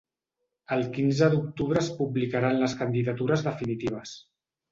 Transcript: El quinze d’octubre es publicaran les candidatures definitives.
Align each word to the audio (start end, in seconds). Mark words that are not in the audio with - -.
El 0.75 0.79
quinze 0.95 1.27
d’octubre 1.33 1.83
es 1.83 1.91
publicaran 2.01 2.57
les 2.63 2.75
candidatures 2.81 3.47
definitives. 3.51 4.17